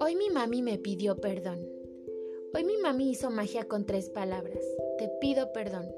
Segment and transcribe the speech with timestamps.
[0.00, 1.68] Hoy mi mami me pidió perdón.
[2.54, 4.62] Hoy mi mami hizo magia con tres palabras.
[4.98, 5.92] Te pido perdón.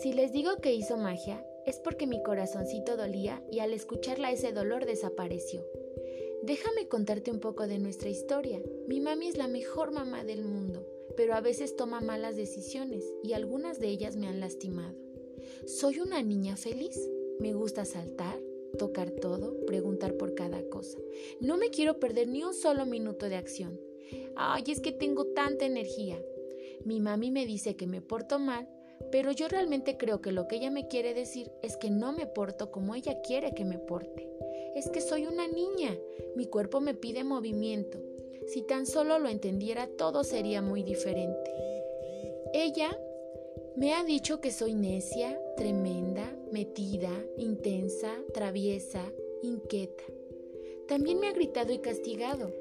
[0.00, 4.52] Si les digo que hizo magia, es porque mi corazoncito dolía y al escucharla ese
[4.52, 5.66] dolor desapareció.
[6.42, 8.62] Déjame contarte un poco de nuestra historia.
[8.86, 10.86] Mi mami es la mejor mamá del mundo,
[11.16, 15.09] pero a veces toma malas decisiones y algunas de ellas me han lastimado.
[15.66, 16.98] Soy una niña feliz.
[17.38, 18.38] Me gusta saltar,
[18.78, 20.98] tocar todo, preguntar por cada cosa.
[21.40, 23.80] No me quiero perder ni un solo minuto de acción.
[24.36, 26.20] Ay, es que tengo tanta energía.
[26.84, 28.68] Mi mami me dice que me porto mal,
[29.10, 32.26] pero yo realmente creo que lo que ella me quiere decir es que no me
[32.26, 34.28] porto como ella quiere que me porte.
[34.74, 35.96] Es que soy una niña,
[36.36, 37.98] mi cuerpo me pide movimiento.
[38.46, 41.50] Si tan solo lo entendiera todo sería muy diferente.
[42.52, 42.96] Ella
[43.76, 49.04] me ha dicho que soy necia, tremenda, metida, intensa, traviesa,
[49.42, 50.04] inquieta.
[50.88, 52.52] También me ha gritado y castigado.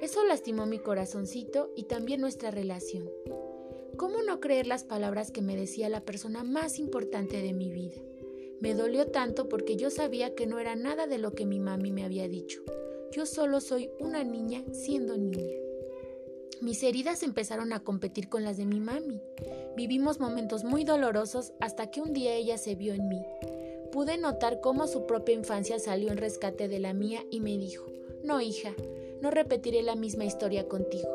[0.00, 3.10] Eso lastimó mi corazoncito y también nuestra relación.
[3.96, 8.00] ¿Cómo no creer las palabras que me decía la persona más importante de mi vida?
[8.60, 11.90] Me dolió tanto porque yo sabía que no era nada de lo que mi mami
[11.90, 12.62] me había dicho.
[13.10, 15.61] Yo solo soy una niña siendo niña.
[16.62, 19.20] Mis heridas empezaron a competir con las de mi mami.
[19.76, 23.20] Vivimos momentos muy dolorosos hasta que un día ella se vio en mí.
[23.90, 27.86] Pude notar cómo su propia infancia salió en rescate de la mía y me dijo,
[28.22, 28.76] no hija,
[29.20, 31.10] no repetiré la misma historia contigo.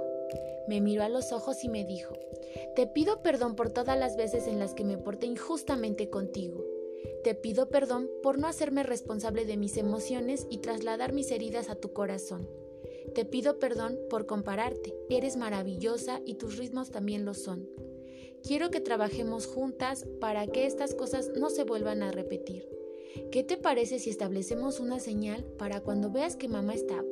[0.67, 2.13] Me miró a los ojos y me dijo,
[2.75, 6.61] te pido perdón por todas las veces en las que me porté injustamente contigo.
[7.23, 11.75] Te pido perdón por no hacerme responsable de mis emociones y trasladar mis heridas a
[11.75, 12.49] tu corazón.
[13.13, 14.93] Te pido perdón por compararte.
[15.09, 17.67] Eres maravillosa y tus ritmos también lo son.
[18.43, 22.67] Quiero que trabajemos juntas para que estas cosas no se vuelvan a repetir.
[23.31, 27.03] ¿Qué te parece si establecemos una señal para cuando veas que mamá está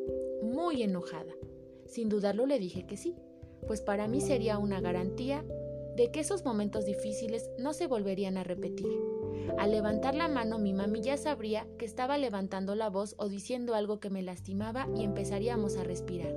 [0.41, 1.33] muy enojada?
[1.85, 3.15] Sin dudarlo le dije que sí,
[3.67, 5.43] pues para mí sería una garantía
[5.95, 9.14] de que esos momentos difíciles no se volverían a repetir.
[9.58, 13.76] Al levantar la mano mi mami ya sabría que estaba levantando la voz o diciendo
[13.76, 16.33] algo que me lastimaba y empezaríamos a respirar.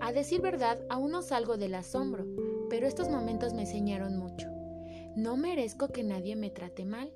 [0.00, 2.26] A decir verdad, aún no salgo del asombro,
[2.68, 4.48] pero estos momentos me enseñaron mucho.
[5.16, 7.12] No merezco que nadie me trate mal.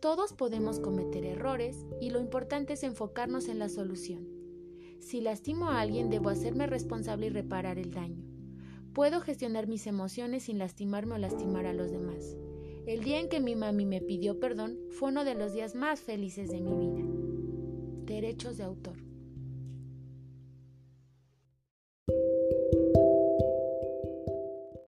[0.00, 4.28] Todos podemos cometer errores y lo importante es enfocarnos en la solución.
[5.00, 8.24] Si lastimo a alguien, debo hacerme responsable y reparar el daño.
[8.92, 12.36] Puedo gestionar mis emociones sin lastimarme o lastimar a los demás.
[12.86, 16.00] El día en que mi mami me pidió perdón fue uno de los días más
[16.00, 17.04] felices de mi vida.
[18.06, 19.01] Derechos de autor.